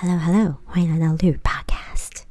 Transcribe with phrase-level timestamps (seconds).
[0.00, 2.22] Hello Hello，欢迎来到绿 Podcast。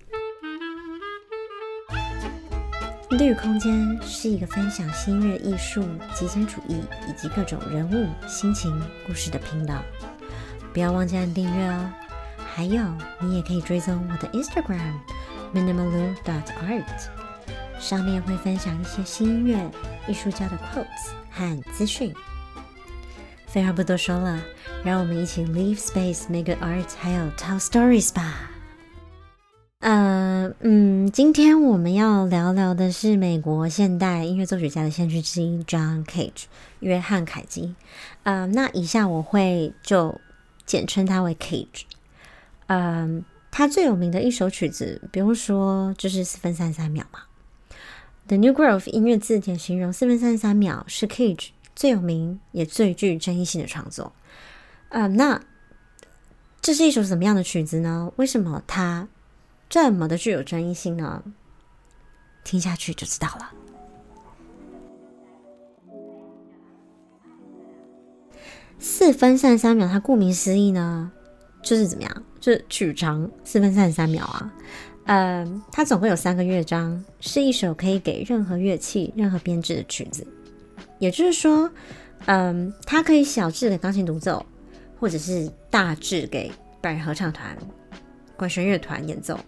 [3.10, 5.86] 绿空间是一个分享新乐艺术、
[6.16, 9.84] 极简主义以及各种人物、心情、故事的频道。
[10.72, 11.92] 不要忘记按订阅哦。
[12.38, 12.82] 还有，
[13.20, 14.94] 你也可以追踪我的 Instagram
[15.54, 16.86] minimalu.art，
[17.82, 19.70] 上面会分享一些新音乐、
[20.08, 22.16] 艺术家的 quotes 和资讯。
[23.58, 24.40] 废话不多说了，
[24.84, 28.52] 让我们一起 leave space, make art，还有 tell stories 吧。
[29.80, 36.44] 呃，嗯，今天我们要聊聊的是美国现代音乐作曲家的先驱之一 John Cage，
[36.82, 37.74] 约翰凯基。
[38.22, 40.22] 呃，那以下我会就
[40.68, 41.86] 简称他为 Cage。
[42.68, 47.22] 嗯，他最有名的一首曲子，比如说就是四分三十三秒嘛。
[48.28, 51.48] The New Grove 音乐字典形容四分三十三秒是 Cage。
[51.78, 54.12] 最有名也最具争议性的创作，
[54.90, 55.40] 呃，那
[56.60, 58.12] 这是一首什么样的曲子呢？
[58.16, 59.08] 为什么它
[59.70, 61.24] 这么的具有争议性呢？
[62.44, 63.52] 听下去就知道了。
[68.80, 71.12] 四分三十三秒，它顾名思义呢，
[71.62, 72.24] 就是怎么样？
[72.40, 74.52] 就是曲长四分三十三秒啊。
[75.06, 80.26] 呃，它总共有三个乐章，是一首可以给任何乐器、任何编制的曲子。
[81.00, 81.70] 也就是说，
[82.26, 84.46] 嗯，它可以小致给钢琴独奏，
[85.00, 87.58] 或者是大致给百人合唱团、
[88.36, 89.40] 管弦乐团演奏。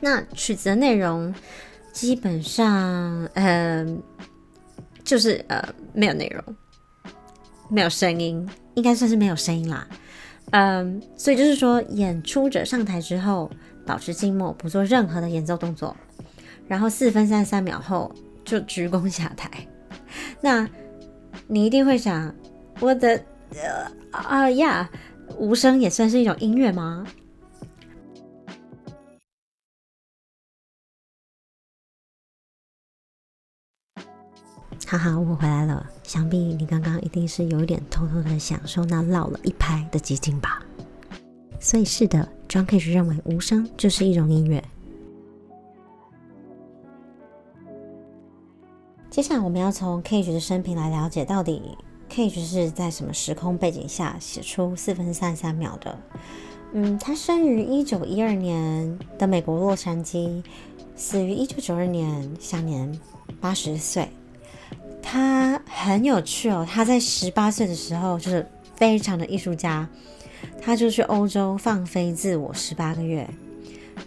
[0.00, 1.34] 那曲子的内容
[1.92, 4.02] 基本上，嗯，
[5.04, 6.56] 就是呃，没有内容，
[7.68, 9.86] 没有声音，应该算是没有声音啦。
[10.52, 13.50] 嗯，所以就是说，演出者上台之后
[13.86, 15.96] 保持静默，不做任何的演奏动作，
[16.66, 18.12] 然后四分三十三秒后
[18.44, 19.48] 就鞠躬下台。
[20.40, 20.68] 那
[21.46, 22.34] 你一定会想，
[22.80, 24.90] 我的呃啊呀，
[25.38, 27.06] 无声也算是一种音乐吗？
[34.86, 35.88] 哈哈，我回来了。
[36.02, 40.60] 想必你刚刚一定是有一点偷偷的享受那绕了一拍的寂静吧？
[41.60, 44.60] 所以是的，John Cage 认为无声就是一种音乐。
[49.10, 51.76] 接下来我们要从 Cage 的生平来了解，到底
[52.08, 55.98] Cage 是在什么时空背景下写出四分三十三秒的？
[56.72, 60.44] 嗯，他生于一九一二年的美国洛杉矶，
[60.94, 62.96] 死于一九九二年，享年
[63.40, 64.08] 八十岁。
[65.02, 68.46] 他很有趣哦，他在十八岁的时候就是
[68.76, 69.88] 非常的艺术家，
[70.62, 73.28] 他就去欧洲放飞自我十八个月，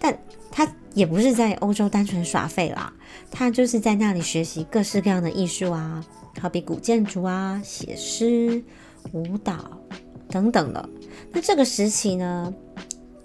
[0.00, 0.16] 但
[0.56, 2.92] 他也不是在欧洲单纯耍废啦。
[3.28, 6.04] 他就是在那里学习各式各样的艺术啊，
[6.40, 8.62] 好比古建筑啊、写诗、
[9.10, 9.80] 舞蹈
[10.28, 10.88] 等等的。
[11.32, 12.54] 那这个时期呢，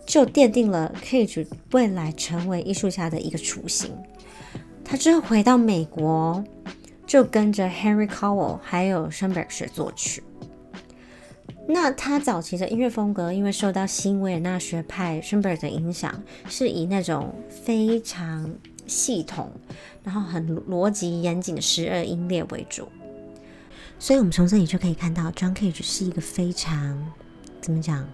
[0.07, 3.91] 就奠定了 Cage 未来成为艺术家的一个雏形。
[4.83, 6.43] 他之后回到美国，
[7.05, 10.23] 就跟着 Henry Cowell 还有 Schoenberg 学作曲。
[11.71, 18.53] 那他早期的音乐风格，因为受到新维也纳学派 Schoenberg 的影响，是以那种非常。
[18.89, 19.51] 系统，
[20.03, 22.87] 然后很逻辑严谨的十二音列为主，
[23.99, 26.99] 所以我们从这里就可以看到，John Cage 是一个非常
[27.61, 28.09] 怎么讲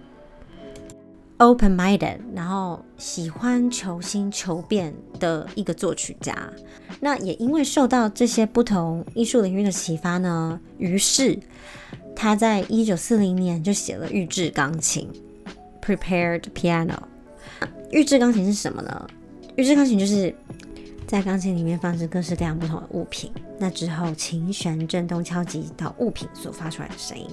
[1.38, 6.52] ，open-minded，然后喜欢求新求变的一个作曲家。
[7.00, 11.38] 那也因为受到这些不同艺术领域的启发呢，于是
[12.16, 15.08] 他在一九四零年就写了预制钢琴
[15.80, 16.98] （Prepared Piano）。
[17.92, 19.06] 预制钢琴是什么呢？
[19.54, 20.34] 预制钢琴就是。
[21.06, 27.24] 在钢琴里面放置各式各样不同的物品，那之后琴弦震动敲击到物品所发出来的声音。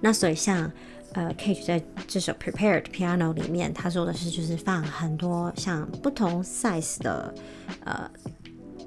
[0.00, 0.72] 那所以像
[1.12, 7.34] 呃，Cage 在这首 Prepared Piano 里面，他说的是就是放很多像不同 size 的
[7.84, 8.10] 呃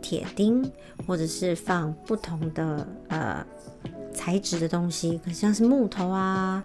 [0.02, 0.68] 铁钉，
[1.06, 3.46] 或者是放不同的呃
[4.22, 6.64] 材质的东西，可像是木头啊、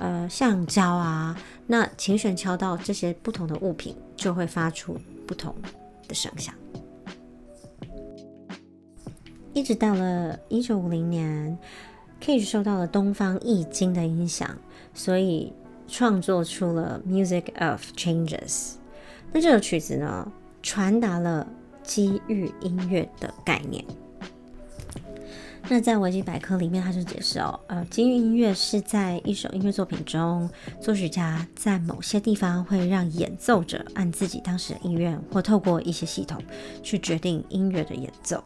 [0.00, 1.38] 呃橡胶啊。
[1.68, 5.54] 那琴弦敲到这些不同的物品，就会发出不同
[6.08, 6.52] 的声响。
[9.52, 11.56] 一直到了一九五零年
[12.20, 14.50] ，Cage 受到了东方易经的影响，
[14.92, 15.52] 所以
[15.86, 18.48] 创作出了《Music of Changes》。
[19.32, 20.32] 那这首曲子呢，
[20.64, 21.46] 传达了
[21.84, 23.84] 机遇音乐的概念。
[25.70, 30.48] 那在维基百科里面，他就解释哦，呃，机遇音乐是在一首音乐作品中，
[30.80, 36.42] 作曲家在某些地方会让演奏者按自己当时的意愿，或透过一些系统
[36.82, 38.42] 去决定音乐的演奏。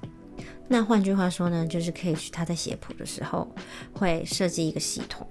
[0.66, 3.48] 那换句话说呢，就是 Cage 他在写谱的时候
[3.92, 5.24] 会设计一个系统，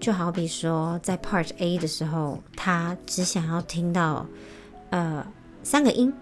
[0.00, 4.26] 就好比说在 Part A 的时候，他只想要听到
[4.90, 5.24] 呃
[5.62, 6.12] 三个音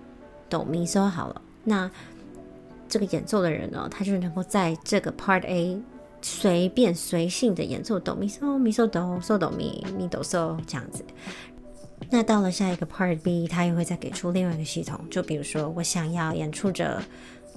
[0.50, 1.90] 哆咪嗦好了，那
[2.92, 5.80] 这个演奏的人呢，他就能够在这个 Part A
[6.20, 11.02] 随便随性的演奏哆咪嗦咪嗦哆嗦哆咪咪哆嗦这样子。
[12.10, 17.00] 那到了下一个 Part B，他又会再给出另外一个系统，就比如说我想要演出者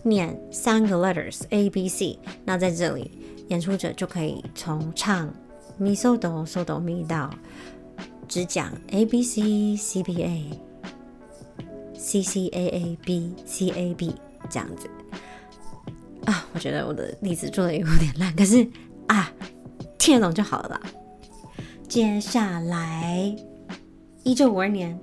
[0.04, 3.12] 念三个 letters A B C，那在这里
[3.50, 5.30] 演出者就可以从唱
[5.78, 7.30] 咪嗦哆嗦哆咪到
[8.26, 10.50] 只讲 A B C C B A
[11.94, 14.16] C C A A B C A B
[14.50, 14.90] 这样子
[16.26, 18.68] 啊，我觉得我的例子做的有点烂，可是
[19.08, 19.32] 啊
[19.98, 20.82] 听得懂就好了。
[21.88, 23.36] 接下来。
[24.24, 25.00] 一九五二年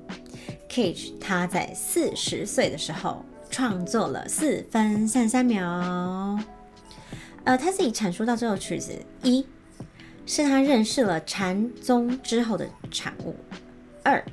[0.69, 5.63] ，Cage 他在四十岁的时候创作了四分三三秒。
[7.45, 8.93] 呃，他自己阐述到这首曲子，
[9.23, 9.47] 一
[10.27, 13.33] 是他认识了禅宗之后的产物；
[14.03, 14.25] 二，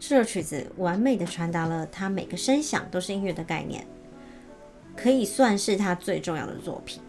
[0.00, 3.86] 这首曲子完美的传达了他每个声响都是音乐的概念，
[4.96, 7.00] 可以算是他最重要的作品。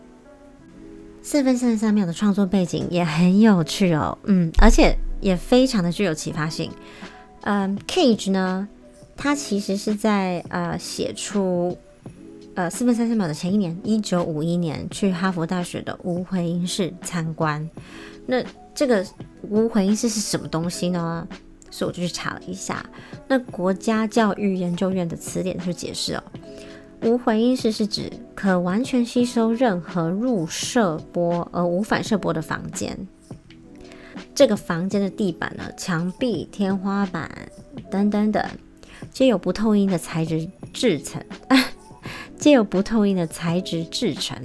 [1.22, 4.98] 四分三十三秒的创作背景也很有趣哦，嗯，而且。
[5.22, 6.72] 也非常的具有启发性。
[7.42, 8.68] 嗯，Cage 呢，
[9.16, 11.78] 他其实是在呃写出
[12.56, 17.70] 呃四分三十三秒的前一年，一九五一年去哈佛大学的无回音室参观。
[18.26, 18.44] 那
[18.74, 19.06] 这个
[19.44, 21.28] 无回音室是什么东西呢？
[21.70, 22.84] 所以我就去查了一下。
[23.28, 26.24] 那国家教育研究院的词典就解释哦，
[27.04, 33.08] 无回音室是指可完全吸收任何入射波而无反射波的房间。
[34.36, 37.30] 这个房间的地板呢、墙壁、天花板
[37.90, 38.44] 等等等，
[39.12, 41.24] 皆有不透音的材质制成，
[42.38, 44.38] 皆有不透音的材质制成，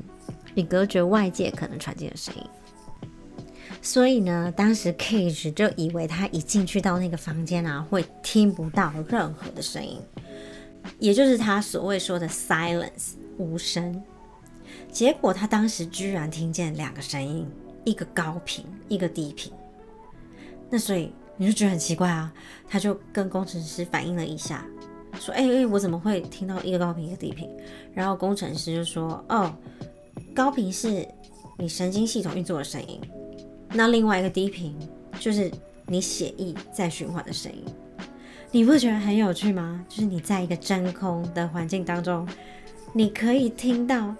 [0.54, 2.42] 以隔绝外界可能传进的声音。
[3.82, 10.00] 所以呢，当时 Cage 就以为他一进去到那个房间啊，会听不到任何的声音，
[10.98, 14.02] 也就是他所谓说的 silence 无声。
[14.90, 17.46] 结果他当时居然听见两个声音，
[17.84, 19.52] 一个高频，一个低频。
[20.70, 22.32] 那所以你就觉得很奇怪啊，
[22.68, 24.66] 他就跟工程师反映了一下，
[25.20, 27.48] 说：“哎哎，我怎么会听到一个高频一个低频？”
[27.94, 29.54] 然后工程师就说：“哦，
[30.34, 31.06] 高频是
[31.58, 33.00] 你神经系统运作的声音，
[33.70, 34.76] 那另外一个低频
[35.20, 35.50] 就是
[35.86, 37.64] 你血液在循环的声音。
[38.52, 39.84] 你不觉得很有趣吗？
[39.88, 42.26] 就是你在一个真空的环境当中，
[42.92, 44.14] 你可以听到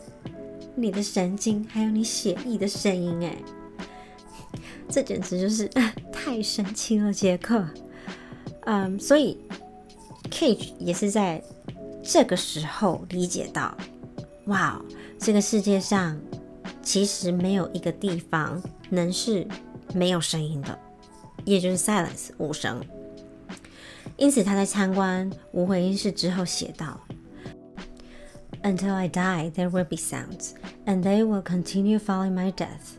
[0.75, 3.37] 你的神经还有你血液的声音，哎。”
[4.89, 5.69] 这简直就是
[6.13, 7.67] 太神奇了，杰克。
[8.67, 9.39] 嗯，所以
[10.31, 11.43] Cage 也是在
[12.03, 13.77] 这个时候理解到，
[14.47, 14.81] 哇，
[15.19, 16.21] 这个世界上
[16.83, 19.47] 其实没有一个地方能是
[19.95, 20.79] 没有声音的，
[21.45, 22.81] 也就是 silence 无声。
[24.17, 27.01] 因此他在参观无回音室之后写道
[28.63, 30.53] ：“Until I die, there will be sounds,
[30.87, 32.97] and they will continue following my death.”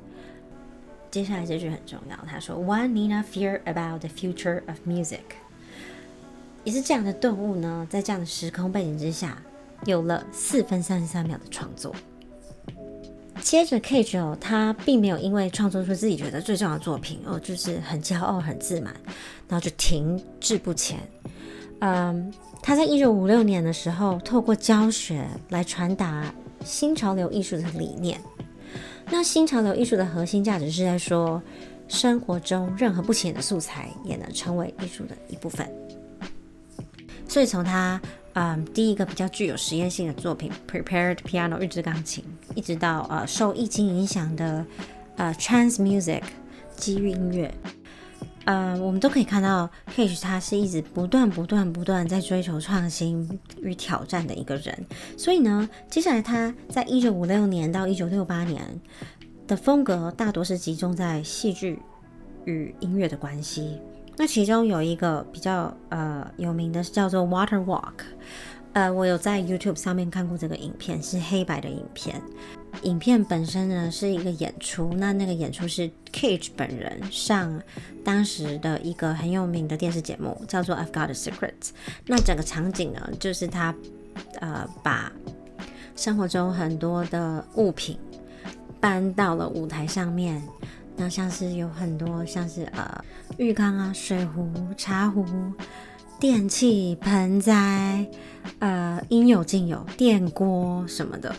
[1.09, 5.21] 接下来这句很重要，他说：“One need not fear about the future of music。”
[6.63, 9.41] 也是这样的顿悟呢，在这样的时空背景之下，
[9.85, 11.95] 有了四分三十三秒的创作。
[13.47, 18.93] 接着，Cage 哦，他并没有因为创作出自己觉得最重要的作品哦，就是很骄傲、很自满，
[19.47, 20.99] 然后就停滞不前。
[21.79, 26.25] 嗯，他在一九五六年的时候，透过教学来传达
[26.65, 28.19] 新潮流艺术的理念。
[29.09, 31.41] 那新潮流艺术的核心价值是在说，
[31.87, 35.65] 生活中任何不起眼的素材也能成为艺术的一部分。
[37.29, 38.01] 所以从他
[38.39, 44.63] 嗯第一个比较具有实验性的作品《Prepared Piano》预制钢琴，一直到呃受易经影响的
[45.15, 46.21] 呃 trans music
[46.75, 47.51] 机遇音乐。
[48.45, 53.27] 呃，我们都可以看到，Cage 他是一直不断、不断、不断在追求创新
[53.63, 54.85] 与挑战的一个人。
[55.17, 58.63] 所以呢，接下来他在一九五六年到一九六八年
[59.47, 61.79] 的风格大多是集中在戏剧
[62.45, 63.81] 与音乐的关系。
[64.17, 67.81] 那其中有一个比较呃有名的，是叫做《Water Walk》。
[68.73, 72.21] 呃，我有在 YouTube 上面看过这个影片，是黑白的影片。
[72.83, 77.59] 影片本身呢是一个演出，那那个演出是 Cage 本人上
[78.03, 81.53] 当时的一个很有名的电视节目，叫做《I've Got a Secret》。
[82.05, 83.73] 那整个场景呢，就是他
[84.39, 85.11] 呃把
[85.95, 87.97] 生活中很多的物品
[88.79, 90.39] 搬到了舞台上面，
[90.97, 93.05] 那像是有很多像是呃
[93.37, 95.23] 浴缸啊、水壶、茶壶、
[96.19, 98.05] 电器、盆栽，
[98.59, 101.33] 呃应有尽有，电锅什么的。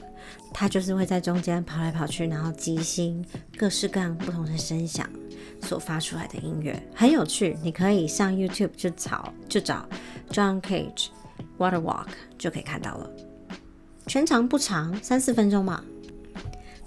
[0.53, 3.25] 它就是会在中间跑来跑去，然后即兴
[3.57, 5.09] 各式各样不同的声响
[5.63, 7.57] 所发出来的音乐，很有趣。
[7.63, 9.87] 你可以上 YouTube 就找就找
[10.31, 11.09] John Cage
[11.59, 12.07] Water Walk
[12.39, 13.11] 就可以看到了。
[14.07, 15.83] 全长不长，三四分钟嘛。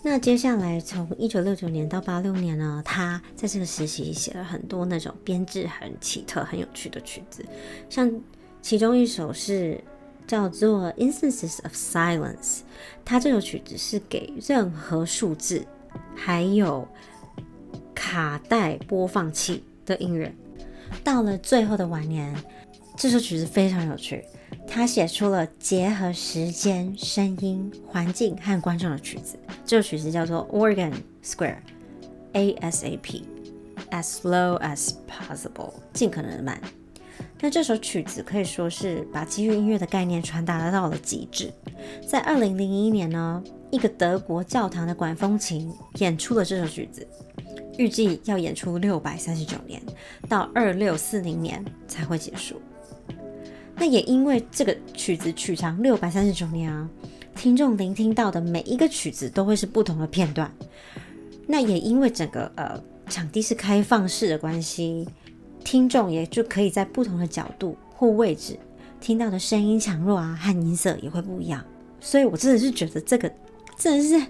[0.03, 7.45] 那接下来从一九六九年到八六年呢，他在这个时期写了很多那种编制很奇特、很有趣的曲子，
[7.87, 8.11] 像
[8.61, 9.79] 其中一首是
[10.25, 12.57] 叫做《Instances of Silence》，
[13.05, 15.63] 他这首曲子是给任何数字
[16.15, 16.87] 还有
[17.93, 20.33] 卡带播放器的音乐。
[21.03, 22.35] 到了最后的晚年，
[22.97, 24.25] 这首曲子非常有趣。
[24.67, 29.37] 他写出了结合时间、声音、环境和观众的曲子。
[29.65, 30.93] 这首曲子叫做《Organ
[31.23, 31.57] Square》
[32.59, 36.61] ，ASAP，As slow as possible，尽可能的慢。
[37.39, 41.51] 那这首曲子可以说是把基于音乐的概念传达到了极致。
[42.07, 47.07] 在二零零一年呢，一个德国教堂的管风琴演出了这首曲子，
[47.77, 49.81] 预计要演出六百三十九年，
[50.29, 52.61] 到二六四零年才会结束。
[53.81, 56.87] 那也因为这个曲子曲长六百三十九年啊，
[57.35, 60.53] 听众聆听到的每一个曲子都会是不同的片段。
[61.47, 65.09] 那也因为整个呃场地是开放式的关系，
[65.63, 68.55] 听众也就可以在不同的角度或位置
[68.99, 71.65] 听到的声音强弱啊和音色也会不一样。
[71.99, 73.33] 所以我真的是觉得这个
[73.79, 74.27] 真的是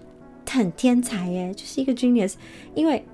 [0.50, 2.36] 很天才耶，就是一个 genius，
[2.74, 3.06] 因为。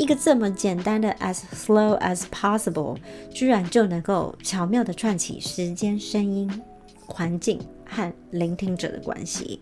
[0.00, 2.96] 一个这么简单的 as slow as possible，
[3.30, 6.50] 居然就能够巧妙的串起时间、声音、
[7.04, 9.60] 环境和聆听者的关系。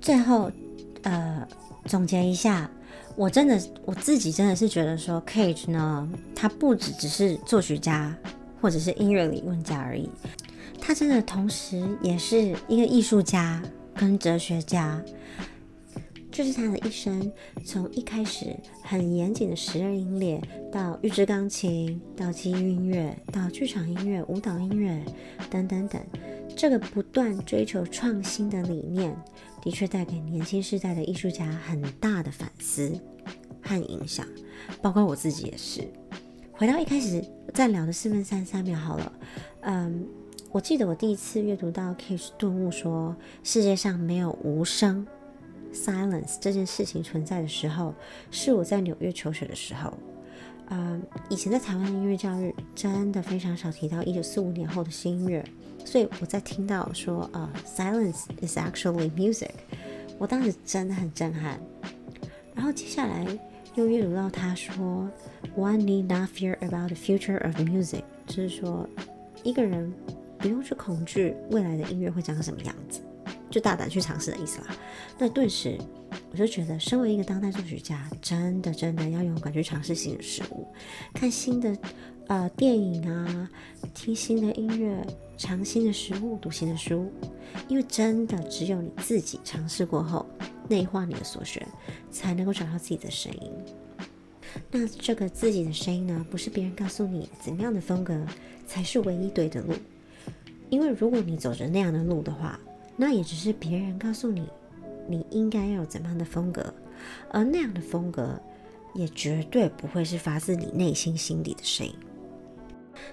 [0.00, 0.50] 最后，
[1.02, 1.46] 呃，
[1.84, 2.68] 总结一下，
[3.14, 8.12] 我真的我自己真的是觉得说，Cage 呢，他不只只是作曲家
[8.60, 10.10] 或者是音乐理论家而已，
[10.80, 13.62] 他真的同时也是一个艺术家
[13.94, 15.00] 跟哲学家。
[16.30, 17.30] 就是他的一生，
[17.64, 25.04] 从一开始很严谨的十二音列，到预制钢琴，到基于音乐，到剧场音乐、舞蹈音乐
[25.50, 26.00] 等等等，
[26.56, 29.14] 这个不断追求创新的理念，
[29.60, 32.98] 的确带给年轻世代的艺术家很大的反思
[33.60, 34.24] 和影响，
[34.80, 35.82] 包括我自己也是。
[36.52, 39.12] 回到一开始在聊的四分三三秒好了，
[39.62, 40.06] 嗯，
[40.52, 45.06] 我记得我第一次阅读到 Cage 顿悟说，世界上没有无声。
[45.72, 47.94] Silence 这件事情存在的时候，
[48.30, 49.92] 是我在纽约求学的时候。
[50.72, 55.44] 嗯，以前在台湾的音乐教育真的非常少提到一九四五年后的新音乐，
[55.84, 59.50] 所以我在听到说呃 Silence is actually music，
[60.16, 61.60] 我当时真的很震撼。
[62.54, 63.26] 然后接下来
[63.74, 65.10] 又阅读到他说
[65.56, 68.88] ，One need not fear about the future of music，就是说
[69.42, 69.92] 一个人
[70.38, 73.00] 不用去恐惧未来的音乐会长成什么样子。
[73.50, 74.68] 就大胆去尝试的意思啦。
[75.18, 75.76] 那顿时
[76.32, 80.66] 我就觉得，身为一个当代作曲家，真的真的要勇敢去尝试新的事物，
[81.12, 81.76] 看新的
[82.28, 83.50] 呃电影啊，
[83.92, 85.04] 听新的音乐，
[85.36, 87.12] 尝新的食物，读新的书。
[87.66, 90.24] 因为真的只有你自己尝试过后，
[90.68, 91.66] 内化你的所学，
[92.10, 93.50] 才能够找到自己的声音。
[94.70, 98.24] 那这个自己的声音呢，不是别人告诉你怎么样的风格
[98.66, 99.74] 才是唯一对的路，
[100.68, 102.58] 因为如果你走着那样的路的话。
[103.00, 104.46] 那也只是别人告诉你，
[105.08, 106.74] 你应该要有怎么样的风格，
[107.30, 108.38] 而那样的风格
[108.92, 111.94] 也绝对不会是发自你内心心底的声音。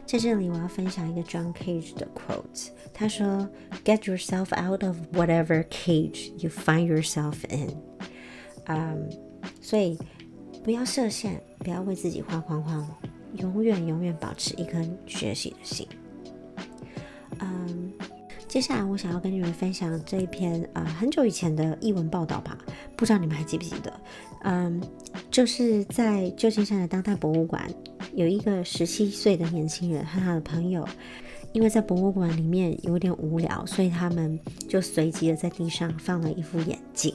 [0.05, 3.47] 在这里，我要分享一个 John Cage 的 quote，他说
[3.85, 7.73] ：“Get yourself out of whatever cage you find yourself in。”
[8.67, 9.09] 嗯，
[9.61, 9.97] 所以
[10.65, 12.85] 不要设限，不要为自己画框框，
[13.35, 15.87] 永远永远保持一颗学习的心。
[17.39, 17.86] 嗯。
[18.47, 22.57] 接下来，我想要跟你们分享这一篇呃很久以前的译文报道吧，
[22.95, 23.93] 不知道你们还记不记得？
[24.43, 24.81] 嗯，
[25.29, 27.69] 就是在旧金山的当代博物馆，
[28.13, 30.87] 有一个十七岁的年轻人和他的朋友，
[31.51, 37.13] 因为在博物馆里面有点无聊，所以他们就随机的在地上放了一副眼镜，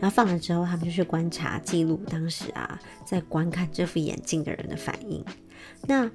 [0.00, 5.22] 然后放了之后，他们就去观察记录当时啊在观看这副眼镜的人的反应。
[5.86, 6.10] 那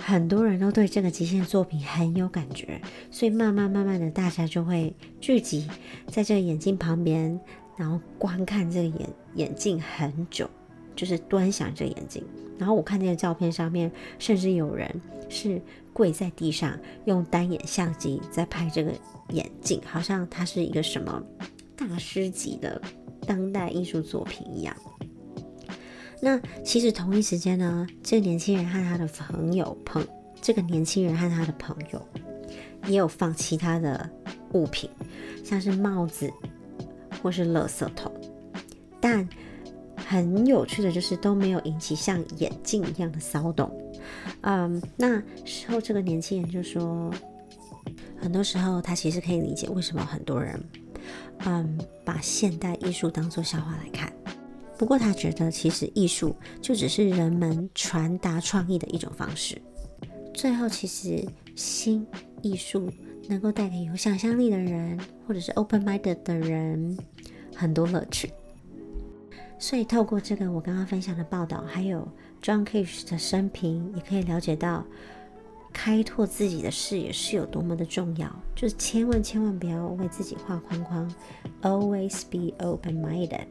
[0.00, 2.80] 很多人都对这个极限作品很有感觉，
[3.10, 5.68] 所以慢慢慢慢的，大家就会聚集
[6.08, 7.38] 在这个眼镜旁边，
[7.76, 10.48] 然后观看这个眼眼镜很久，
[10.96, 12.24] 就是端详这个眼镜。
[12.58, 14.88] 然后我看那个照片上面，甚至有人
[15.28, 15.60] 是
[15.92, 18.92] 跪在地上，用单眼相机在拍这个
[19.30, 21.22] 眼镜，好像它是一个什么
[21.76, 22.80] 大师级的
[23.26, 24.76] 当代艺术作品一样。
[26.22, 30.06] 那其实同一时间呢，这个年轻人和他的朋友朋，
[30.40, 32.06] 这个年轻人和他的朋友
[32.86, 34.08] 也有放其他的
[34.52, 34.90] 物品，
[35.42, 36.30] 像是帽子、
[37.22, 38.12] 或是垃圾桶。
[39.00, 39.26] 但
[39.96, 43.70] 很有趣的就是都没有引起像眼镜一样的骚动。
[44.42, 47.10] 嗯，那时候这个年轻人就说，
[48.18, 50.62] 很多时候他其实可以理解为什么很多人，
[51.46, 54.12] 嗯，把现代艺术当做笑话来看。
[54.80, 59.60] 不过他觉得其实艺术就只是人们传达创意的一种方式。
[60.32, 61.22] 最后，其实
[61.54, 62.06] 新
[62.40, 62.90] 艺术
[63.28, 66.98] 能够带给有想象力的人，或者是 open-minded 的人
[67.54, 68.32] 很多乐趣。
[69.58, 72.08] 所以，透过这个我刚刚分享的报道，还有
[72.42, 74.86] John Cage 的生平，也可以了解到
[75.74, 78.34] 开拓自己的视野是有多么的重要。
[78.56, 81.14] 就是千万千万不要为自己画框框
[81.60, 83.44] ，always be open-minded。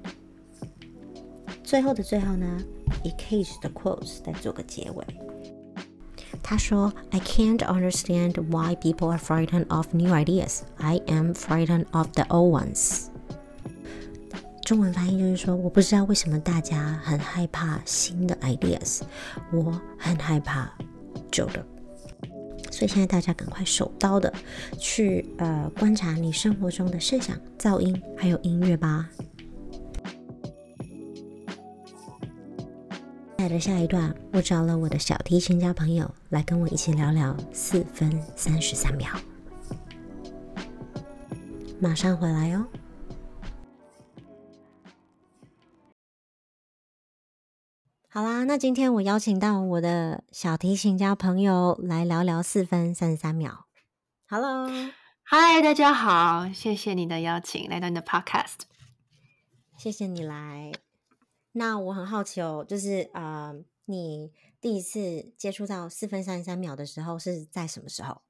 [1.69, 2.59] 最后的最后呢，
[3.03, 5.05] 以 Cage 的 quotes 来做个结尾。
[6.41, 10.61] 他说：“I can't understand why people are frightened of new ideas.
[10.77, 13.09] I am frightened of the old ones.”
[14.63, 19.01] 中文翻译就是说，我不知道为什么大家很害怕新的 ideas，
[19.53, 20.73] 我很害怕
[21.29, 21.63] 旧的。
[22.71, 24.33] 所以现在大家赶快手刀的
[24.79, 29.07] 去呃观察你生活中的声响、噪音还有音乐吧。
[33.39, 39.09] 在的下一段，我找了我的小提琴家朋友来跟我一起聊聊四分三十三秒。
[41.79, 42.67] 马上回来哦。
[48.09, 53.67] 好啦，那今天我邀请到我的小提琴家朋友来聊聊四分三十三秒。
[54.27, 54.69] Hello，
[55.23, 58.63] 嗨，大家好，谢谢你的邀请，来到你的 Podcast。
[59.77, 60.73] 谢谢你来。
[61.51, 63.53] 那我很好奇哦，就是呃，
[63.85, 68.21] 你第一次接触到四分三十三秒的时候是在什么时候？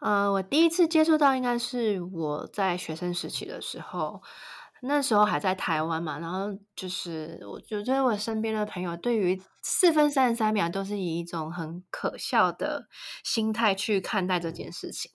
[0.00, 4.22] 呃，我第一次接触到应该是我在学生时期的时候。
[4.86, 12.86] 那时候还在台湾嘛，然后就是我觉得我身边的朋友对于四分三十三秒都是以一种很可笑的
[13.22, 15.10] 心态去看待这件事情。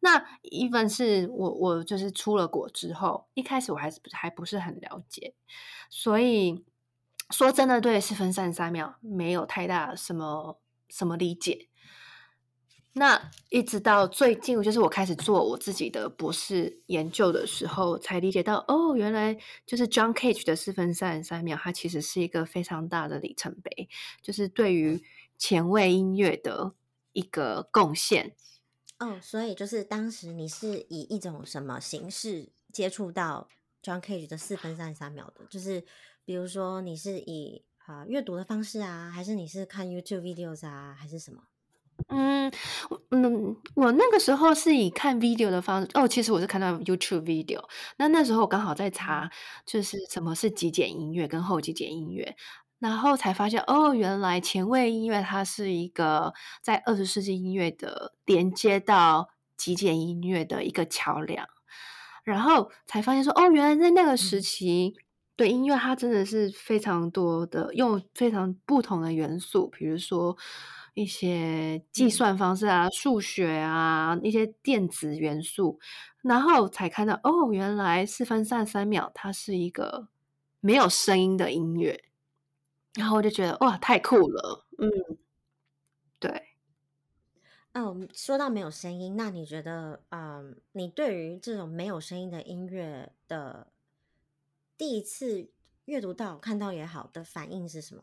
[0.00, 5.34] 那 even 是我我就是出了国之后，一开始我还是还不是很了解，
[5.90, 6.64] 所以
[7.30, 11.68] 说真的对四分三十三秒没有太大什么什么理解。
[12.92, 23.88] 那一直到最近，就是我开始做我自己的博士研究的时候，才理解到哦，原来就是 John Cage 的四分三十三秒，它其实是一个非常大的里程碑，
[24.22, 25.00] 就是对于
[25.38, 26.72] 前卫音乐的
[27.12, 28.34] 一个贡献。
[29.00, 33.48] 哦，所以就是当时你是以一种什么形式接触到
[33.82, 35.46] John Cage 的四分三十三秒的？
[35.50, 35.82] 就是
[36.24, 41.42] 比如说你是以啊阅读的方式啊，还是你是看 YouTube videos 啊，还是什么？
[42.08, 42.50] 嗯，
[43.10, 47.62] 嗯，我那个时候是以看 video 的方式哦，其实我是看到 YouTube video。
[47.98, 49.30] 那那时候我刚好在查，
[49.66, 52.36] 就是什么是极简音乐跟后极简音乐，
[52.80, 61.46] 然后才发现哦，原来前卫音乐它是一个在二十世纪音乐的连接到极简音乐的一个桥梁，
[62.24, 64.96] 然后才发现说哦，原来在那个时期，
[65.36, 70.36] 对音乐它真的是非常多的用非常不同的元素，比如说。
[70.94, 75.78] 一些计算方式啊，数学啊，一些电子元素，
[76.20, 80.08] 然后才看到哦，原来四分三十三秒它是一个
[80.58, 82.02] 没有声音的音乐，
[82.94, 84.90] 然后我就觉得哇，太酷了，嗯，
[86.18, 86.48] 对。
[87.72, 93.68] 嗯，说到没有声音，那你觉得，嗯，你对于这种没有声音的音乐的
[94.76, 95.50] 第一次
[95.84, 98.02] 阅读到、看到也好的反应是什么？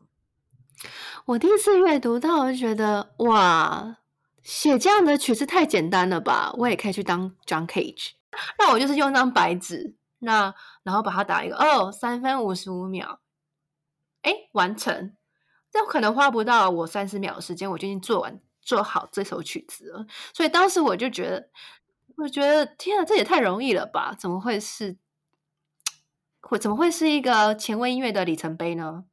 [1.26, 3.97] 我第一次阅读到，我就觉得哇，
[4.41, 6.54] 写这样的曲子太简单了吧！
[6.58, 8.12] 我也可以去当 John Cage。
[8.58, 13.19] 那我就是用张白纸，那然后把它打一个哦，三分五十五秒，
[14.28, 15.16] 哎，完成。
[15.72, 20.06] 这可能花不到我三十秒的时间，我就已经做完做好这首曲子了。
[20.34, 21.50] 所以当时我就觉得，
[22.18, 24.13] 我觉得天啊，这也太容易了吧？
[24.18, 24.98] 怎么会是，
[26.42, 29.06] 会怎么会是一个前卫音乐的里程碑呢？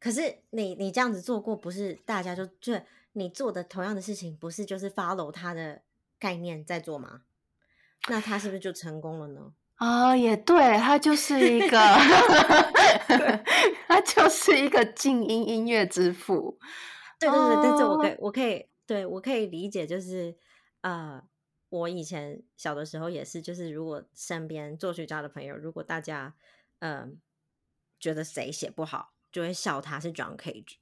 [0.00, 2.80] 可是你你这样子做过，不是大家就就
[3.12, 5.82] 你做的同样的事情，不是就是 follow 他的
[6.18, 7.22] 概念在做吗？
[8.08, 9.52] 那他是不是就成功了呢？
[9.78, 11.78] 啊，也对，他就是一个，
[13.88, 16.58] 他就是一个静音音乐之父。
[17.18, 20.36] 对对对，但是我可以我可以对我可以理解，就是
[20.82, 21.22] 呃，
[21.70, 26.34] 我以前小的时候也是，就是如果身边作曲家的朋友，如果大家
[26.80, 27.20] 嗯
[27.98, 29.14] 觉得谁写不好。
[29.30, 30.76] 就会笑他是 John Cage，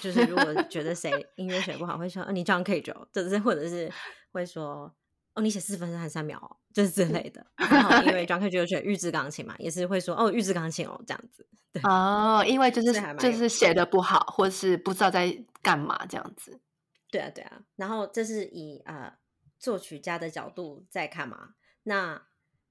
[0.00, 3.92] 就是如果觉得谁 音乐写不好，会说哦你 John Cage，就是或者是
[4.32, 4.90] 会说
[5.34, 7.46] 哦你写四分三十三秒，就是之类的。
[7.56, 11.46] 然后因为 John Cage 就选预制钢琴嘛，也是会说哦预制钢琴哦这样子。
[11.72, 16.60] 对哦，因为就是就是写的不好，或是不知道在干嘛这样子。
[17.10, 17.62] 对啊对啊。
[17.76, 19.16] 然后这是以呃
[19.58, 21.54] 作曲家的角度在看嘛。
[21.84, 22.26] 那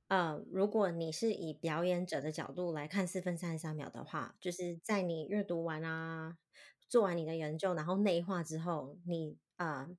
[0.07, 6.37] 呃，如果你是以表演者的角度来看四分三十三秒的话，就是在你阅读完啊，
[6.87, 9.89] 做完你的研究，然后内化之后，你呃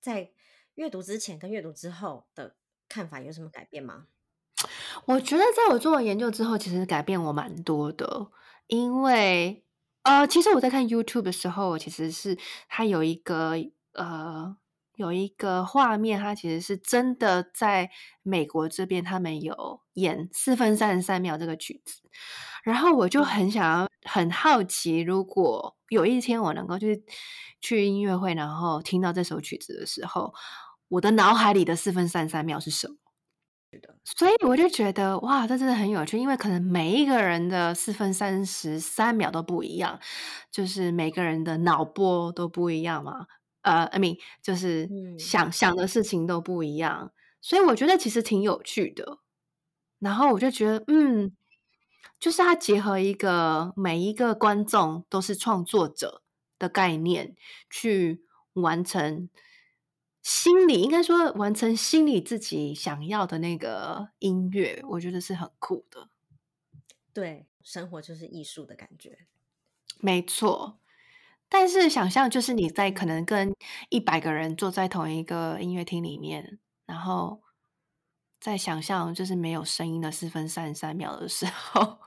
[0.00, 0.30] 在
[0.76, 2.56] 阅读之前跟阅读之后的
[2.92, 4.04] 看法有什么改变吗？
[5.06, 8.28] 我觉得在我做完研究之后，其实改变我蛮多的，
[8.66, 9.64] 因为
[10.02, 12.36] 呃，其实我在看 YouTube 的时候，其实是
[12.68, 13.54] 它有一个
[13.94, 14.54] 呃
[14.96, 17.90] 有一个画面，它其实是真的在
[18.22, 22.02] 美国这边，他们有演四分三十三秒这个曲子，
[22.62, 27.04] 然后我就很想要很好奇，如果有一天我能够去
[27.60, 30.34] 去音乐会，然后听到这首曲子的时候，
[30.92, 32.96] 我的脑海里的四分三十三秒是什么？
[34.04, 39.98] 所以我就觉得哇，这真的很有趣，因为可能每一个人的四分三十三秒都不一样，
[40.50, 43.26] 就是每个人的脑波都不一样嘛。
[43.62, 49.18] 呃，I mean，就是嗯想想的事情都不一样，所以我觉得其实挺有趣的。
[49.98, 51.32] 然后我就觉得，嗯，
[52.20, 56.20] 就是它结合一个每一个观众都是创作者
[56.58, 57.34] 的概念，
[57.70, 58.24] 去
[58.54, 59.30] 完成
[60.22, 66.08] 心里应该说完成心里自己想要的那个音乐，我觉得是很酷的。
[67.12, 69.26] 对，生活就是艺术的感觉。
[69.98, 70.78] 没错，
[71.48, 73.54] 但是想象就是你在可能跟
[73.88, 77.42] 一百个人坐在同一个音乐厅里面，然后
[78.40, 81.98] 在想象就是没有声音的四分三十三秒的时候，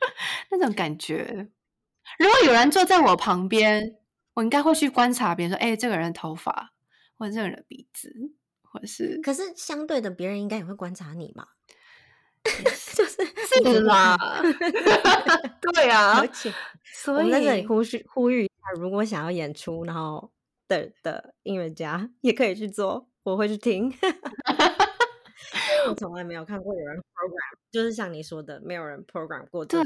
[0.50, 1.48] 那种感觉。
[2.18, 3.96] 如果有人坐在我旁边，
[4.34, 6.72] 我应该会去观察别人说：“哎、这个人的头发，
[7.22, 8.12] 或者这个人的鼻子，
[8.62, 11.46] 或者是可是相对的，别人应该也会观察你嘛。
[12.42, 14.18] 就是是啦，
[15.72, 20.32] 对啊而，且我所以们在这里呼吁呼吁一下，如果想要演出，然后
[20.66, 23.94] 的的音乐家也可以去做，我会去听。
[25.88, 29.64] 我从来没有看过有人 program，就是像你说的，没有人 program 过。
[29.64, 29.80] 对，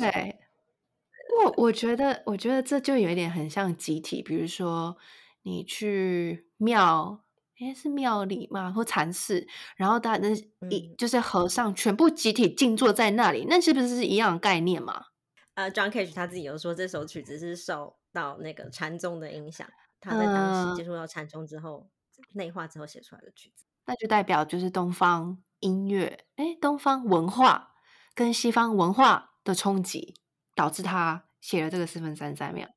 [1.44, 4.96] 我我觉得，我觉得这就有一点很像集体，比如说
[5.42, 7.22] 你去庙，
[7.59, 8.71] 诶，是庙里嘛？
[8.71, 10.29] 或禅寺，然后大那
[10.69, 15.07] 一、嗯就是和尚全部集体静坐在那里，那是不是是一样的概念嘛？
[15.55, 19.66] 呃，John Cage 他自己有说，这首曲子是受到那个禅宗的影响，
[20.01, 21.88] 他在当时接嗯触到禅宗之后，
[22.35, 23.64] 内化之后写出来的曲子。
[23.87, 27.73] 那就代表就是东方音乐，诶，东方文化
[28.14, 30.14] 跟西方文化的冲击，
[30.55, 32.69] 导致他写了这个四分三十三秒。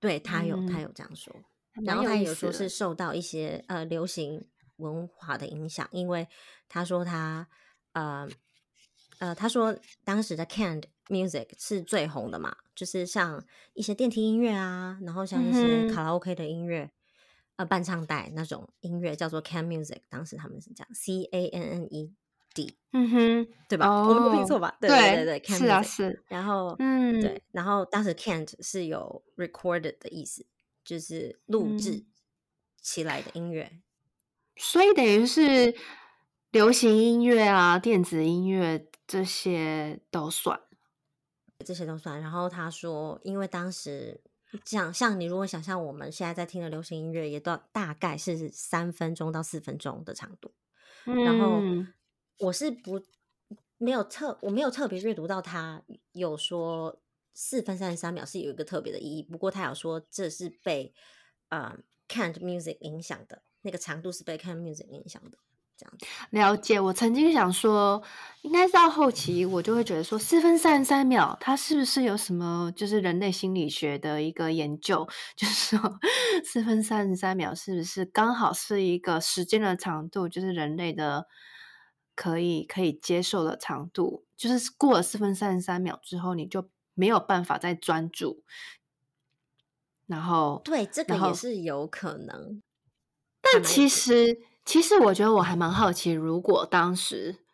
[0.00, 1.34] 对他有，他嗯有这样说。
[1.72, 6.28] 还然后他也有说是受到一些呃流行文化的影响，因为
[6.68, 7.48] 他说他
[7.92, 8.28] 呃
[9.18, 16.90] 呃他说当时的 canned music 是最红的嘛，就是像一些电梯音乐啊，然后像一些卡拉 OK 的音乐，
[17.56, 22.14] 呃伴唱带那种音乐叫做 canned music，当时他们是这样 C A N N E
[22.54, 23.86] D 嗯哼，对吧？
[24.06, 24.76] 我们不拼哦错吧？
[24.80, 25.82] 对对对对是啊。
[25.82, 30.44] 是，然后嗯，对，然后当时 canned 是有 recorded 的意思，
[30.84, 32.06] 就是录制嗯
[32.80, 33.80] 起来的音乐。
[34.56, 35.74] 所以等于是
[36.50, 40.60] 流行音乐啊、电子音乐这些都算。
[41.64, 42.20] 这些都算。
[42.20, 44.20] 然后他说，因为当时
[44.64, 50.52] 像像你如果想象我们现在在听的流行音乐，也都大概是三分钟到四分钟的长度。
[51.04, 51.94] 然后嗯
[52.38, 53.00] 我是不
[53.78, 57.01] 没有特我没有特别阅读到他有说
[57.34, 60.92] 四分三十三秒是有一个特别的意义，不过他有说这是被
[61.48, 65.38] 呃，Can't music 影响的，那个长度是被 Can't music 影响的，
[65.76, 65.94] 这样。
[66.30, 68.02] 了解，我曾经想说，
[68.42, 75.98] 应该是到后期，我就会觉得说，四分三十三秒，它是不是有什么就是人类心理学的一个研究，就是说
[76.44, 81.26] 四分三十三秒是不是刚好是一个时间的长度，就是人类的
[82.14, 88.42] 可以可以接受的长度，就是过了四分三十三秒之后，你就没有办法再专注，
[90.06, 92.62] 然后对，这个也是有可能。
[93.40, 97.44] 但其实，其实我觉得我还蛮好奇，如果当时，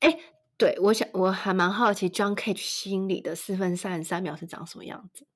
[0.00, 0.18] 哎，
[0.56, 5.26] 对我想我还蛮好奇，John Cage 心里的四分三十三秒是长什么样子？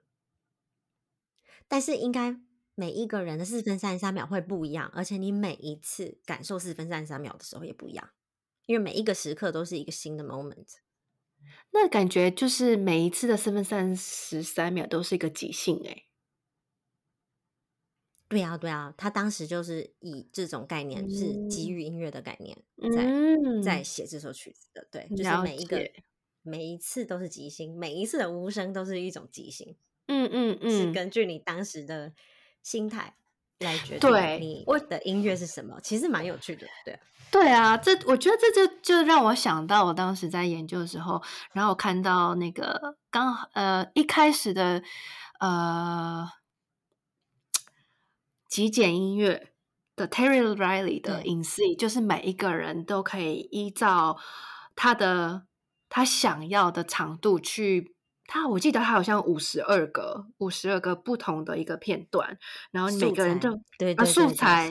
[1.69, 2.37] 但是应该
[2.75, 8.11] 每一个人的四分三十三秒会不一样，而且你每一次感受四分三十三秒的时候也不一样，
[8.67, 10.82] 因为每一个时刻都是一个新的 moment。
[11.71, 16.07] 那感觉就是每一次的四分三十三秒都是一个即兴、诶
[18.29, 22.57] 对啊，对啊，他当时就是以这种概念，是给予音乐的概念，
[22.95, 24.89] 在在写这首曲子的。
[24.91, 25.91] 对，就是每一个
[26.41, 29.77] 每一次都是即兴，每一次的无声都是一种即兴。
[30.07, 32.15] 嗯嗯嗯，是根据你当时的
[32.63, 33.17] 心态
[33.63, 36.67] 来决定你的音乐是什么，其实蛮有趣的。
[36.85, 36.99] 对，
[37.31, 41.23] 对啊，这我觉得这就就让我想到我当时在研究的时候，
[41.53, 44.83] 然后我看到那个刚呃一开始的
[45.41, 46.29] 呃。
[48.49, 49.55] 极简音乐
[49.97, 54.19] 的 Terry Riley 的隐私，就是每一个人都可以依照
[54.77, 55.47] 他的
[55.89, 57.92] 他想要的长度去。
[58.33, 62.39] 他我记得他好像五十二个五十二个不同的一个片段，
[62.71, 64.71] 然后每个人就对啊素材，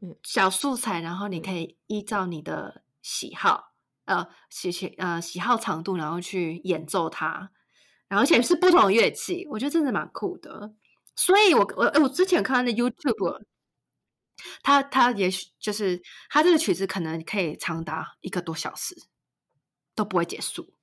[0.00, 3.72] 嗯小素材，然后你可以依照你的喜好
[4.04, 7.50] 呃喜喜呃喜好长度，然后去演奏它，
[8.06, 10.72] 然后而且是不同的乐器，我觉得真的蛮酷的。
[11.16, 13.42] 所以，我我我之前看那 YouTube，
[14.62, 18.94] 他他也许就是他这个曲子可能可以长达一个多小时
[19.96, 20.75] 都不会结束。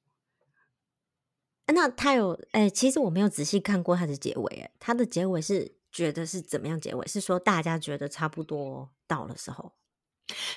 [1.67, 7.07] 那他有哎，其实我没有仔细看过他的结尾，哎，他的结尾是觉得是怎么样结尾？
[7.07, 9.73] 是说大家觉得差不多到了时候，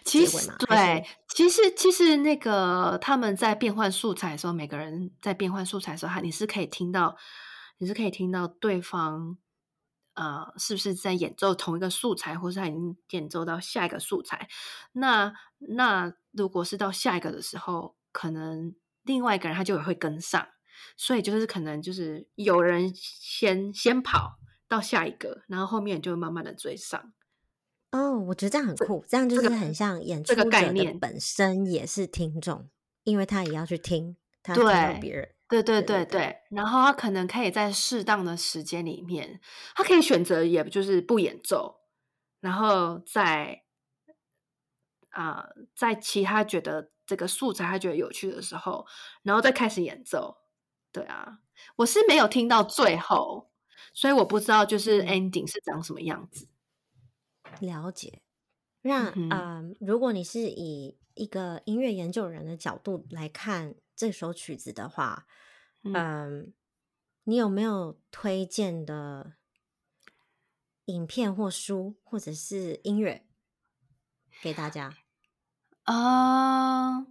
[0.04, 7.16] 其实对，其实其实那个他们在变换素材的时候，每个人在变换素材的时候，你是可以听到，
[7.78, 9.38] 你是可以听到对方。
[10.14, 14.48] 呃，是不是在演奏同一个素材，或是他已经演奏到下一个素材？
[14.92, 20.48] 那那如果是到下一个的时候，可能另外一个人他就也会跟上，
[20.96, 27.12] 所以就是可能就是有人先先跑到下一个，然后后面就慢慢的追上。
[27.92, 32.68] 哦，我觉得这样很酷，这样就是很像演出概念本身也是听众，
[33.04, 35.30] 因为他也要去听，他听到别人。
[35.48, 39.40] 对对对对，然后他可能可以在适当的时间里面，
[39.76, 41.82] 他可以选择，也就是不演奏，
[42.40, 43.62] 然后在
[45.10, 48.84] 啊，在其他觉得这个素材他觉得有趣的时候，
[49.22, 50.36] 然后再开始演奏。
[51.00, 51.40] 对啊，
[51.76, 53.50] 我是没有听到最后，
[53.94, 56.48] 所以我不知道就是 ending 是长什么样子。
[57.60, 58.22] 了解，
[58.82, 63.74] 那啊，如果你是以一个音乐研究人的角度来看。
[63.98, 65.26] 这首曲子的话，
[65.82, 66.52] 嗯，
[67.24, 69.36] 你有没有推荐的
[70.84, 73.26] 影片或书，或者是音乐
[74.42, 74.94] 给大家
[75.84, 77.06] 啊？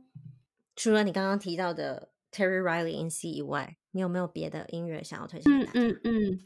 [0.75, 5.51] 除了你刚刚提到的 Terry Riley in C 以外，你有没有别的音乐想要推荐？
[5.53, 6.39] 嗯嗯嗯，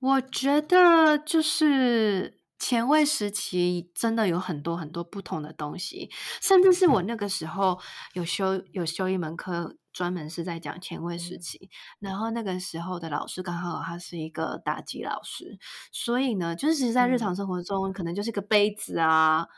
[0.00, 7.78] 我觉得就是前卫时期真的有很多很多不同的东西，甚至是我那个时候
[8.14, 9.76] 有修有修一门课。
[9.96, 15.58] 专门是在讲前卫时期，然后那个时候的老师刚好他是一个打击老师，
[15.90, 19.48] 所以呢，就是其实在日常生活中，可能就是个杯子啊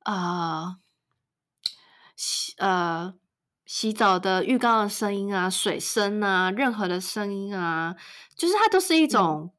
[0.00, 0.76] 啊
[2.14, 3.14] 洗呃
[3.66, 7.96] 洗澡的浴缸的声音啊，水声啊，任何的声音啊，
[8.36, 9.52] 就是它都是一种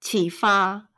[0.00, 0.88] 启发，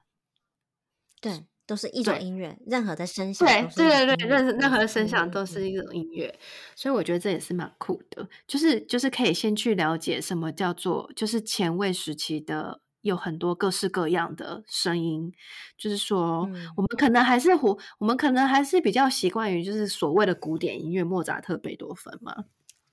[1.20, 1.46] 对。
[1.68, 6.32] 都是一种音乐，任何的声响，对对对对，任任何的声响都是一种音乐，
[6.76, 15.32] 所以我觉得这也是蛮酷的，就是就是可以先去了解什么叫做就是前卫时期的有很多各式各样的声音，
[15.78, 22.44] 就是说我们可能还是我我们可能还是比较习惯于就是所谓的古典音乐，莫扎特、贝多芬嘛，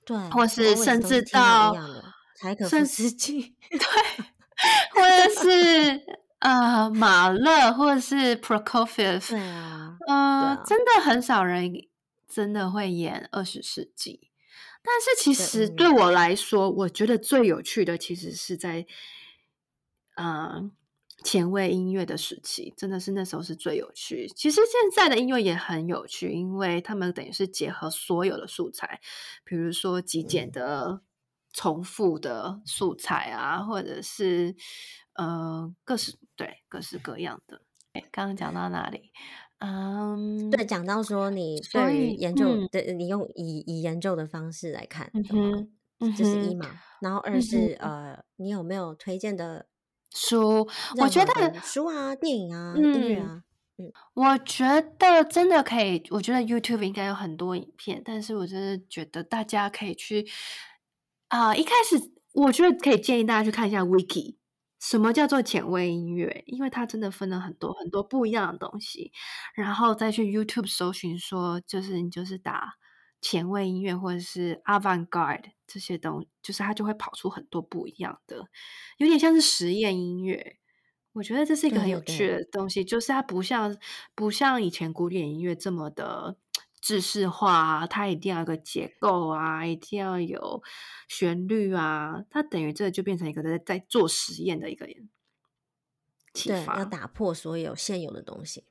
[0.06, 1.76] 对，或是甚至到
[2.36, 3.78] 柴可夫斯基，对，
[4.94, 6.24] 或者是。
[6.40, 11.72] 呃，马勒或者是 Prokofiev，对啊，呃，真的很少人
[12.28, 14.28] 真的会演二十世纪。
[14.82, 18.84] 但是其实对我来说，我觉得最有趣的其实是在
[20.14, 20.70] 呃
[21.22, 24.28] 前卫音乐的时期，真的是那时候是最有趣。
[24.28, 29.00] 其实现在的音乐也很有趣，因为他们等于是结合所有的素材，
[29.44, 31.02] 比如说极简的、
[31.52, 34.54] 重复的素材啊，或者是。
[35.16, 37.62] 呃，各式对各式各样的。
[38.10, 39.12] 刚刚讲到哪里？
[39.58, 46.68] 嗯，对，讲到说你对于研究的，你用以以研究的方式来看，嗯这是一嘛。
[47.00, 49.68] 然后二是呃，你有没有推荐的
[50.14, 50.66] 书？
[50.98, 53.42] 我觉得书啊、电影啊、音乐啊，
[53.76, 54.64] 嗯，我觉
[54.98, 56.02] 得真的可以。
[56.10, 60.26] 我觉得 YouTube 应该有很多影片，但是我真的觉得大家可以去
[61.28, 64.36] 啊，一开始我觉得可以建议大家去看一下 Wiki。
[64.80, 66.44] 什么叫做前卫音乐？
[66.46, 69.12] 因为它真的分了很多很多不一样的东西，
[69.54, 72.74] 然后再去 YouTube 搜寻，说就是你就是打
[73.24, 78.46] 前卫音乐或者是 Avant-garde 这些东，就是它就会跑出很多不一样的，
[78.98, 80.58] 有点像是实验音乐。
[81.14, 83.74] 我觉得这是一个很有趣的东西，就是它不像
[84.14, 86.36] 不像以前古典音乐这么的
[86.82, 90.62] 制式化啊，它一定要有个结构啊，一定要有
[91.08, 94.86] 旋律啊，它等于这就变成一个在在做实验的一个
[96.34, 96.84] 启对，要发。
[96.84, 98.64] 打破所有现有的东西。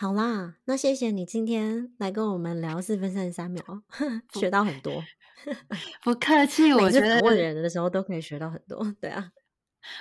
[0.00, 3.62] 好啦，那谢谢你今天来跟我们聊四分三十三秒，
[4.32, 5.04] 学到很多。
[6.02, 8.82] 不客气，每我觉得问人的时候都可以学到很多。
[8.98, 9.30] 对啊，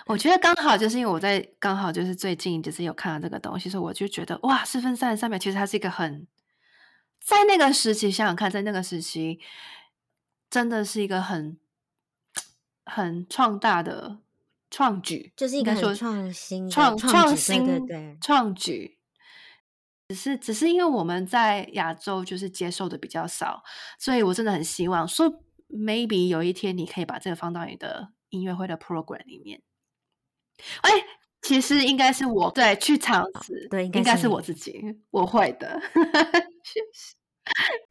[0.05, 6.25] 我觉得刚好就是因为我在刚好就是最近就是有看到这个东西，所以我就觉得哇，四分三十三秒其实它是一个很
[7.19, 9.41] 在那个时期想想看，在那个时期
[10.49, 11.57] 真的是一个很
[12.85, 14.19] 很创大的
[14.71, 18.97] 创举，就是一个很应该说创新创创新对对创举。
[20.09, 23.63] 只是只是因为我们在亚洲就是接受的比较少，
[23.99, 25.31] 所以我真的很希望说
[25.69, 29.61] ，maybe 有一天你可以把这个放到你的音乐会的 program 里面。
[30.81, 30.89] 哎，
[31.43, 35.79] 其实应该是我对去尝试，对应该是是我自己，我会的。
[36.65, 37.15] 谢谢。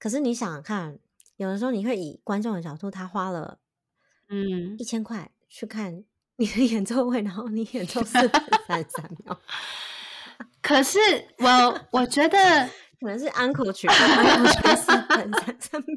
[0.00, 0.98] 可是你想想看，
[1.36, 3.60] 有的时候你会以观众的角度，他花了
[4.28, 6.02] 嗯一，千块去看
[6.36, 8.30] 你的 演奏会，然后你演奏四分
[8.66, 9.40] 三十三秒，
[10.62, 10.98] 可是
[11.38, 12.38] 我我觉得
[13.00, 15.96] 可能是安可曲安可曲四分三十三秒。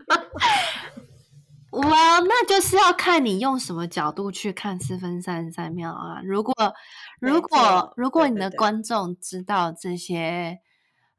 [1.72, 1.82] 我
[2.28, 6.22] 那就是要看你用什么角度去看四分三十三秒啊。
[6.24, 6.54] 如果
[7.20, 10.60] 如果如果你的观众知道这些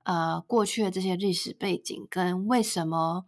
[0.05, 3.25] 呃过去的这些历史背景跟为什么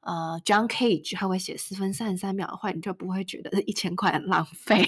[0.00, 4.84] 呃 John Cage 他会写四分三十三秒的话，你就不会觉得一千块很浪费。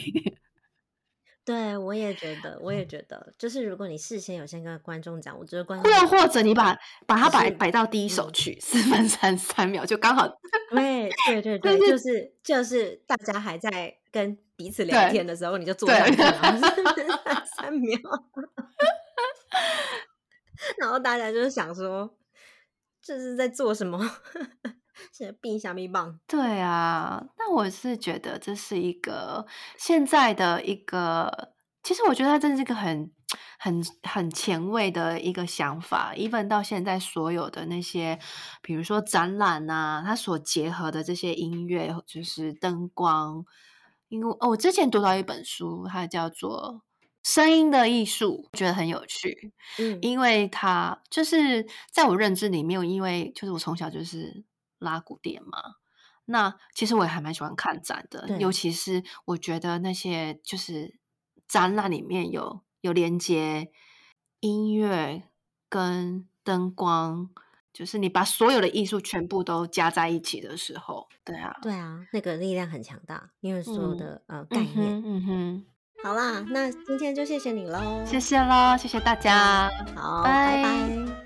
[1.46, 10.26] 对，我也觉得，我也觉得，就是如果你事先有先跟观众讲，我觉得观众又或者你把 把它摆摆到第一首嗯去，四分三十三秒就刚好。
[10.74, 16.74] 对对对对， 就是就是大家还在跟彼此聊天的时候，你就坐对上去，然后是
[17.56, 17.96] 三秒，
[20.78, 22.12] 然后大家就是想说
[23.00, 23.98] 这是在做什么？
[25.12, 26.18] 是冰小米棒？
[26.26, 29.46] 对啊，那我是觉得这是一个
[29.78, 33.10] 现在的一个，其实我觉得它真的是一个很、
[33.58, 36.12] 很、很前卫的一个想法。
[36.14, 38.18] even 到现在所有的那些，
[38.62, 43.44] 比如说展览啊，它所结合的这些音乐，就是灯光。
[44.08, 46.80] 因为哦，我之前读到一本书，它叫做
[47.28, 49.52] 《声音的艺术》，我觉得很有趣。
[49.80, 54.44] 嗯，因为它就是在我认知里面，因为就是我从小就是
[54.78, 55.76] 拉古典嘛，
[56.26, 60.98] 那其实我也还蛮喜欢看展的，尤其是我觉得那些就是
[61.48, 63.70] 展览里面有有连接
[64.40, 65.22] 音乐
[65.68, 67.30] 跟灯光，
[67.72, 75.02] 就是你把所有的艺术全部都加在一起的时候，对啊，对啊，那个力量很强大，因为所有嗯的、呃概嗯念。
[75.02, 75.66] 哼嗯哼，
[76.02, 81.25] 好啦，那今天就谢谢你喽，谢谢喽，谢谢大家，好，拜拜拜